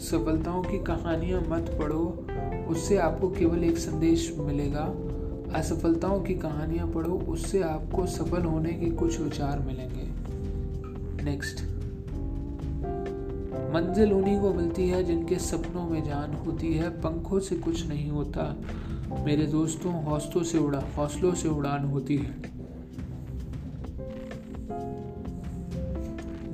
सफलताओं 0.00 0.62
की 0.62 0.78
कहानियाँ 0.78 1.40
मत 1.40 1.76
पढ़ो। 1.80 2.26
उससे 2.68 2.96
आपको 2.96 3.30
केवल 3.30 3.64
एक 3.64 3.78
संदेश 3.78 4.34
मिलेगा। 4.38 4.94
असफलताओं 5.58 6.20
की 6.20 6.34
कहानियाँ 6.34 6.88
पढ़ो। 6.88 7.12
उससे 7.12 7.62
आपको 7.62 8.06
सफल 8.06 8.42
होने 8.42 8.72
के 8.72 8.90
कुछ 8.90 9.20
विचार 9.20 9.58
मिलेंगे। 9.58 10.06
नेक्स्ट 11.24 11.60
मंजिल 13.74 14.12
उन्हीं 14.12 14.40
को 14.40 14.54
मिलती 14.54 14.88
है 14.88 15.04
जिनके 15.04 15.36
सपनों 15.36 15.88
में 15.88 16.04
जान 16.04 16.32
होती 16.32 16.74
है। 16.74 16.90
पंखों 16.90 17.38
से 17.38 17.56
कुछ 17.56 17.88
नहीं 17.88 18.10
होता। 18.10 18.56
मेरे 19.12 19.46
दोस्तों, 19.46 20.04
हौसलों 20.04 20.42
से 20.42 20.58
उड़ा, 20.58 20.82
हौसलों 20.96 21.34
से 21.34 21.48
उड़ान 21.48 21.84
होती 21.84 22.16
है। 22.16 22.30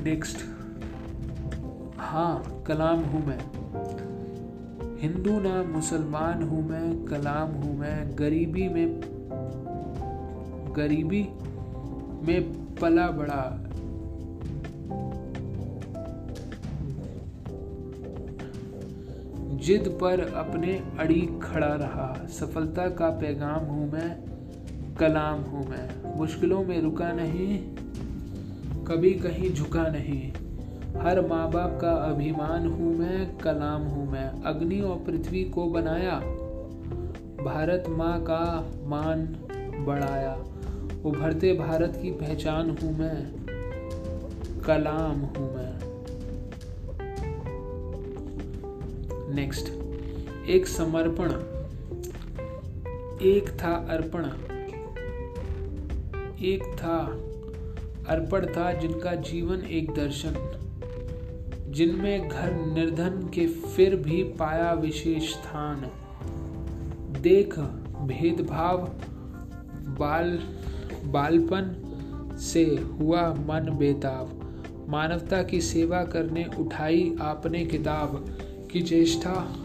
नेक्स्ट 0.05 0.39
हाँ 1.99 2.65
कलाम 2.67 3.01
हूँ 3.01 3.27
मैं। 3.27 3.39
हिंदू 5.01 5.41
ना 5.41 5.63
मुसलमान 5.63 6.43
हूँ 6.43 6.69
मैं, 6.69 7.05
कलाम 7.05 7.51
हूँ 7.51 7.79
मैं। 7.79 8.19
गरीबी 8.19 8.69
में 8.69 9.01
गरीबी 10.77 11.29
में 12.23 12.53
पला 12.77 13.11
बड़ा 13.11 13.62
जिद 19.63 19.89
पर 20.01 20.21
अपने 20.37 20.73
अड़ी 20.99 21.21
खड़ा 21.43 21.75
रहा। 21.75 22.27
सफलता 22.31 22.89
का 22.91 23.09
पैगाम 23.11 23.65
हूँ 23.65 23.91
मैं, 23.93 24.11
कलाम 24.97 25.41
हूँ 25.43 25.67
मैं। 25.69 26.19
मुश्किलों 26.19 26.63
में 26.65 26.81
रुका 26.81 27.13
नहीं, 27.13 27.59
कभी 28.85 29.11
कहीं 29.15 29.53
झुका 29.55 29.87
नहीं। 29.89 30.23
हर 31.03 31.21
माँ 31.27 31.51
बाप 31.51 31.79
का 31.81 31.93
अभिमान 32.05 32.67
हूँ 32.67 32.95
मैं, 32.97 33.39
कलाम 33.39 33.83
हूँ 33.83 34.11
मैं। 34.13 34.27
अग्नि 34.45 34.81
और 34.81 34.97
पृथ्वी 35.07 35.45
को 35.45 35.67
बनाया, 35.67 36.19
भारत 37.45 37.85
माँ 37.89 38.19
का 38.23 38.45
मान 38.85 39.25
बढ़ाया। 39.87 40.35
उभरते 41.05 41.53
भारत 41.55 41.99
की 42.03 42.11
पहचान 42.11 42.71
हूँ 42.73 42.93
मैं, 42.99 43.17
कलाम 44.63 45.21
हूँ 45.29 45.55
मैं। 45.55 45.62
नेक्स्ट 49.33 49.73
एक 50.49 50.67
समर्पण. 50.67 51.31
एक 53.23 53.49
था 53.63 53.87
अर्पण. 53.91 54.25
एक 56.45 56.63
था 56.63 56.99
अर्पण 58.09 58.47
था 58.47 58.73
जिनका 58.73 59.15
जीवन 59.15 59.61
एक 59.61 59.91
दर्शन. 59.91 60.59
जिनमें 61.69 62.29
घर 62.29 62.53
निर्धन 62.53 63.31
के 63.35 63.47
फिर 63.47 63.97
भी 63.97 64.23
पाया 64.23 64.73
विशेष 64.73 65.33
स्थान. 65.33 65.91
देख, 67.21 67.59
भेदभाव, 68.03 68.79
बाल, 69.99 70.41
बालपन 71.05 71.79
से 72.41 72.65
हुआ 72.65 73.35
मन 73.35 73.77
बेताब. 73.79 74.39
मानवता 74.89 75.43
की 75.43 75.61
सेवा 75.61 76.05
करने 76.05 76.47
उठाई 76.59 77.17
आपने 77.21 77.65
किताब. 77.65 78.39
की 78.73 78.81
चेष्टा, 78.81 79.57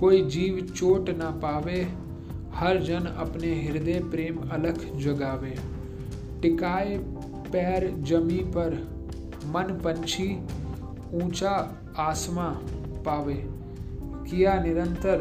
कोई 0.00 0.22
जीव 0.22 0.60
चोट 0.76 1.10
ना 1.10 1.30
पावे, 1.30 1.88
हर 2.54 2.78
जन 2.78 3.06
अपने 3.06 3.62
हृदय 3.62 4.00
प्रेम 4.00 4.36
अलख 4.36 4.84
जगावे। 4.96 5.54
टिकाए 6.42 6.98
पैर 7.52 7.96
जमी 7.98 8.38
पर, 8.38 8.74
मन 9.46 9.80
पंछी 9.84 10.38
ऊँचा 11.14 11.76
आसमां 11.98 12.52
पावे। 13.02 13.44
किया 14.30 14.62
निरंतर 14.62 15.16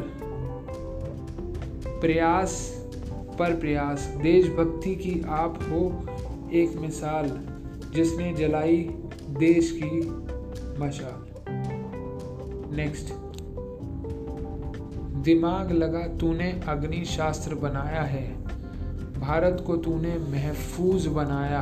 प्रयास 1.87 2.75
पर 3.39 3.59
प्रयास, 3.59 4.13
देशभक्ति 4.21 4.95
की 4.95 5.21
आप 5.27 5.59
हो 5.63 6.05
एक 6.53 6.77
मिसाल, 6.77 7.39
जिसने 7.93 8.33
जलाई 8.33 8.77
देश 9.29 9.71
की 9.83 9.99
मशाल 10.79 11.28
नेक्स्ट 12.79 13.13
दिमाग 15.23 15.71
लगा 15.71 16.07
तूने 16.17 16.61
अग्नि 16.67 17.05
शास्त्र 17.05 17.55
बनाया 17.55 18.01
है। 18.01 18.27
भारत 19.19 19.63
को 19.67 19.77
तूने 19.77 20.17
महफूज 20.17 21.07
बनाया। 21.07 21.61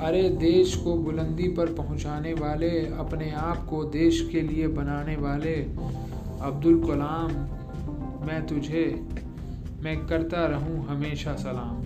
अरे 0.00 0.28
देश 0.28 0.74
को 0.76 0.94
बुलंदी 0.94 1.48
पर 1.48 1.72
पहुँचाने 1.72 2.34
वाले, 2.34 2.70
अपने 2.86 3.30
आप 3.30 3.66
को 3.66 3.84
देश 3.84 4.28
के 4.32 4.40
लिए 4.40 4.68
बनाने 4.68 5.16
वाले। 5.16 5.54
अब्दुल 6.40 6.80
कलाम, 6.86 7.30
मैं 8.26 8.46
तुझे, 8.46 9.02
मैं 9.82 10.06
करता 10.06 10.46
रहूँ 10.46 10.86
हमेशा 10.86 11.34
सलाम। 11.34 11.83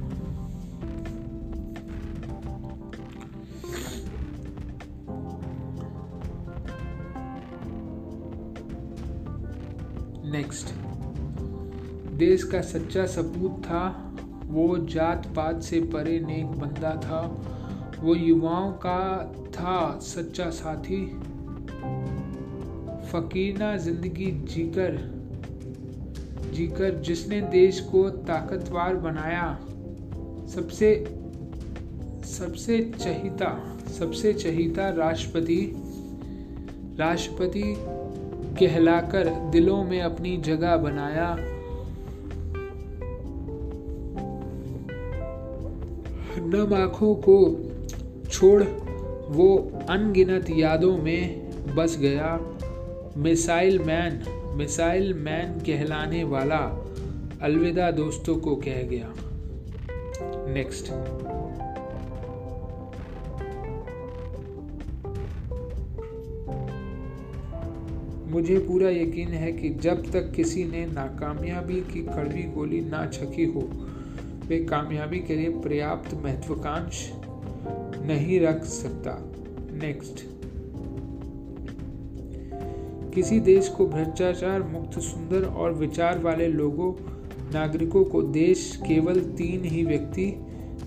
देश 12.18 12.42
का 12.42 12.61
सच्चा 12.61 13.07
सपूत 13.07 13.59
था। 13.64 14.14
वो 14.44 14.76
जात 14.87 15.26
पात 15.37 15.62
से 15.62 15.81
परे 15.81 16.18
नेक 16.20 16.46
बंदा 16.61 16.94
था। 16.96 17.20
वो 18.00 18.14
युवाओं 18.14 18.72
का 18.72 19.33
था 19.50 19.98
सच्चा 20.02 20.48
साथी। 20.50 21.04
फकीरना 23.11 23.76
ज़िंदगी 23.76 24.31
जीकर 24.44 24.96
जीकर 26.54 26.94
जिसने 27.00 27.40
देश 27.40 27.81
को 27.81 28.09
ताकतवर 28.11 28.94
बनाया। 28.94 29.46
सबसे 30.54 30.90
सबसे 32.26 32.78
चहिता 32.98 33.50
सबसे 33.98 34.33
चहिता 34.33 34.88
राष्ट्रपति 34.88 35.61
राष्ट्रपति 36.98 37.62
कहलाकर 38.59 39.28
दिलों 39.50 39.83
में 39.85 40.00
अपनी 40.00 40.37
जगह 40.37 40.76
बनाया। 40.76 41.37
नम 46.48 46.74
आँखों 46.74 47.14
को 47.14 47.34
छोड़ 48.30 48.62
वो 49.28 49.48
अनगिनत 49.90 50.46
यादों 50.50 50.96
में 50.98 51.50
बस 51.76 51.96
गया। 51.98 52.28
मिसाइल 53.16 53.78
मैन 53.78 54.22
मिसाइल 54.56 55.12
मैन 55.14 55.61
कहलाने 55.61 56.24
वाला 56.24 56.61
अलविदा 57.42 57.90
दोस्तों 57.90 58.37
को 58.37 58.54
कह 58.56 58.82
गया। 58.82 59.12
नेक्स्ट 60.52 60.90
मुझे 68.32 68.58
पूरा 68.58 68.90
यकीन 68.90 69.28
है 69.28 69.52
कि 69.52 69.68
जब 69.70 70.11
तक 70.11 70.32
किसी 70.32 70.64
ने 70.64 70.87
नाकामयाबी 70.87 71.80
की 71.92 72.02
कड़वी 72.06 72.42
गोली 72.42 72.80
ना 72.80 73.06
छकी 73.06 73.44
हो 73.44 73.68
वे 74.48 74.58
कामयाबी 74.64 75.18
के 75.18 75.34
लिए 75.34 75.48
पर्याप्त 75.48 76.14
महत्वाकांक्ष 76.14 77.08
नहीं 78.06 78.40
रख 78.40 78.64
सकता। 78.64 79.32
नेक्स्ट 79.72 80.24
किसी 83.14 83.40
देश 83.40 83.68
को 83.68 83.87
भ्रष्टाचार 83.87 84.62
मुक्त, 84.62 84.98
सुंदर 84.98 85.44
और 85.44 85.72
विचार 85.72 86.18
वाले 86.18 86.46
लोगों, 86.46 86.92
नागरिकों 87.52 88.04
को 88.04 88.22
देश 88.22 88.80
केवल 88.87 89.20
तीन 89.20 89.64
ही 89.64 89.84
व्यक्ति 89.84 90.26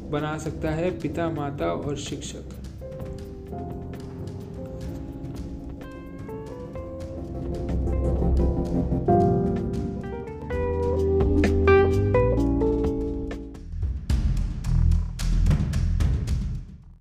बना 0.10 0.38
सकता 0.38 0.72
है, 0.72 1.00
पिता, 1.00 1.30
माता 1.30 1.66
और 1.66 1.98
शिक्षक। 1.98 2.61